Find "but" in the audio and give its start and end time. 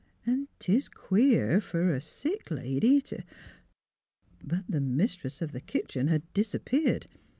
4.43-4.63